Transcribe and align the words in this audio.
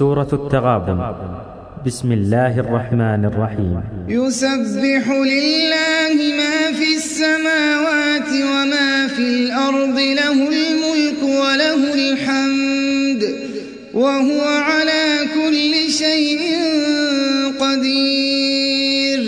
سورة 0.00 0.32
التغابن. 0.32 0.98
بسم 1.86 2.12
الله 2.12 2.60
الرحمن 2.64 3.22
الرحيم. 3.30 3.82
يسبح 4.08 5.04
لله 5.32 6.14
ما 6.40 6.58
في 6.78 6.88
السماوات 6.96 8.30
وما 8.52 9.08
في 9.14 9.22
الأرض 9.22 9.98
له 10.20 10.32
الملك 10.32 11.20
وله 11.22 11.82
الحمد 11.94 13.22
وهو 13.94 14.40
على 14.70 15.04
كل 15.36 15.72
شيء 15.92 16.42
قدير. 17.60 19.20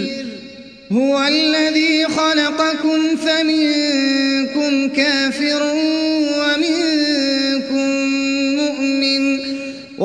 هو 0.93 1.15
الذي 1.35 2.05
خلقكم 2.19 3.01
فمنكم 3.25 4.89
كافر 4.89 5.63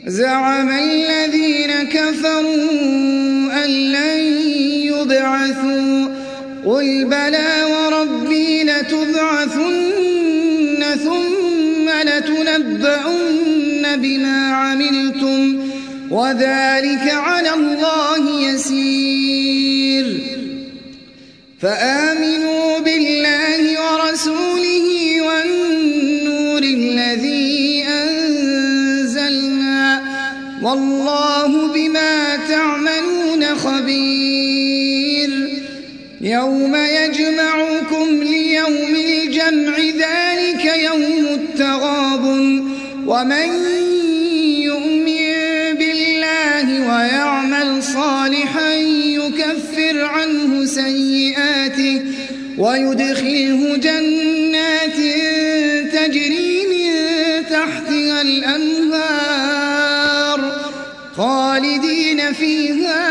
زعم 0.06 0.70
الذين 0.70 1.82
كفروا 1.82 3.64
أن 3.64 3.70
لن 3.70 4.20
يبعثوا. 4.92 6.08
قل 6.66 7.04
بلى 7.04 7.64
وربي 7.64 8.64
لتبعثن 8.64 10.04
ثم 11.04 11.90
لتنبؤن 12.08 13.96
بما 13.96 14.54
عملتم. 14.54 15.63
وذلك 16.14 17.12
على 17.12 17.54
الله 17.54 18.40
يسير. 18.50 20.06
فآمنوا 21.60 22.78
بالله 22.78 23.62
ورسوله 23.82 25.20
والنور 25.20 26.62
الذي 26.62 27.84
أنزلنا. 27.88 29.02
والله 30.62 31.72
بما 31.72 32.36
تعملون 32.36 33.44
خبير. 33.54 35.30
يوم 36.20 36.76
يجمعكم 36.76 38.22
ليوم 38.22 38.96
الجمع 38.96 39.78
ذلك 39.78 40.64
يوم 40.64 41.26
التغاب 41.26 42.24
ومن 43.06 43.83
ويدخله 52.64 53.76
جنات 53.76 54.98
تجري 55.92 56.66
من 56.72 56.88
تحتها 57.50 58.22
الأنهار 58.22 59.60
خالدين 61.16 62.32
فيها 62.32 63.04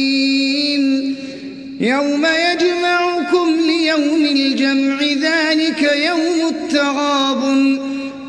يوم 1.81 2.27
يجمعكم 2.27 3.60
ليوم 3.66 4.25
الجمع 4.25 5.03
ذلك 5.03 5.83
يوم 6.06 6.49
التغاب 6.49 7.43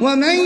ومن 0.01 0.39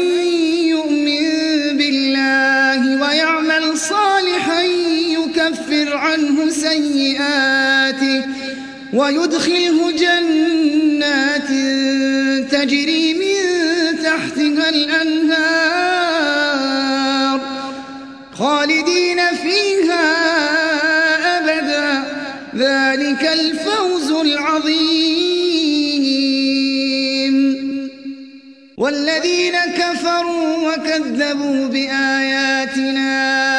يكفر 5.55 5.97
عنه 5.97 6.49
سيئاته 6.49 8.23
ويدخله 8.93 9.91
جنات 9.91 11.47
تجري 12.51 13.13
من 13.13 13.35
تحتها 14.03 14.69
الأنهار 14.69 15.35
خالدين 18.33 19.19
فيها 19.43 20.05
أبدا. 21.37 22.03
ذلك 22.55 23.23
الفوز 23.33 24.11
العظيم. 24.11 25.25
والذين 28.77 29.55
كفروا 29.77 30.73
وكذبوا 30.73 31.67
بآياتنا 31.67 33.54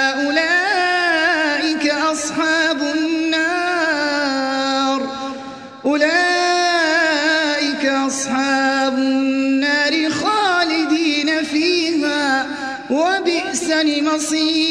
أصحاب 8.77 8.99
النار 8.99 10.11
خالدين 10.11 11.45
فيها 11.45 12.47
وبئس 12.91 13.71
المصير. 13.71 14.67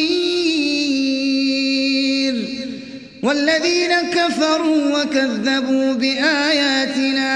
والذين 3.24 3.92
كفروا 4.14 5.02
وكذبوا 5.02 5.94
بآياتنا 5.94 7.34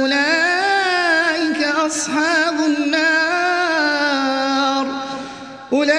أولئك 0.00 1.62
أصحاب 1.86 2.60
النار. 2.66 3.42
أولئك 5.72 5.92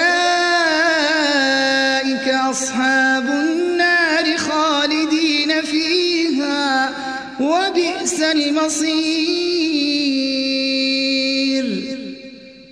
أصحاب 2.28 3.26
النار 3.26 4.36
خالدين 4.38 5.62
فيها 5.62 6.92
وبئس 7.40 8.20
المصير. 8.20 9.83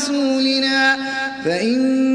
رسولنا 0.00 0.96
فإنما 1.44 2.09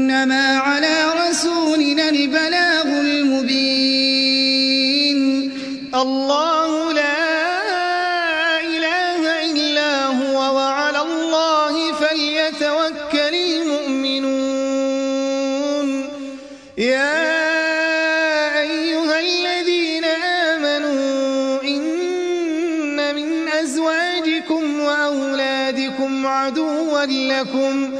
أزواجكم 23.66 24.80
وأولادكم 24.80 26.26
عدوا 26.26 27.04
لكم. 27.04 27.90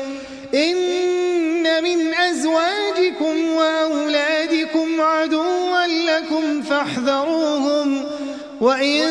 إن 0.54 1.82
من 1.82 2.14
أزواجكم 2.14 3.48
وأولادكم 3.56 5.00
عدوا 5.00 5.86
لكم 5.86 6.62
فاحذروهم. 6.62 8.04
وإن 8.60 9.02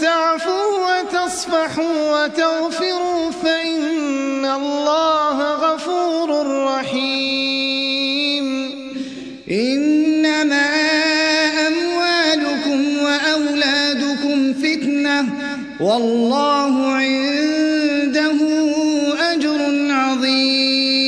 تعفوا 0.00 0.66
وتصفحوا 0.86 2.24
وتغفروا 2.24 3.30
فإن 3.30 4.44
الله 4.44 5.52
غفور 5.52 6.46
رحيم. 6.64 8.46
إنما 9.50 10.75
والله 15.80 16.86
عنده 16.92 18.38
أجر 19.32 19.60
عظيم. 19.90 21.06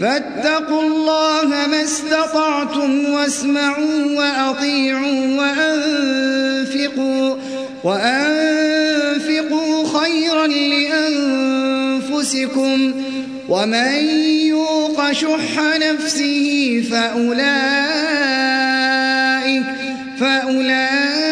فاتقوا 0.00 0.82
الله 0.82 1.48
ما 1.70 1.82
استطعتم 1.82 3.12
واسمعوا 3.12 4.04
وأطيعوا 4.16 5.36
وأنفقوا 5.38 7.36
وأنفقوا 7.84 9.74
خيرا 10.00 10.46
لأنفسكم. 12.06 12.94
ومن 13.48 13.94
يوق 14.40 15.12
شح 15.12 15.58
نفسه 15.76 16.82
فأولئك 16.90 17.62
فأولئك 20.20 21.31